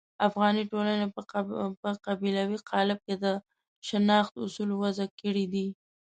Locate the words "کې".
3.05-3.15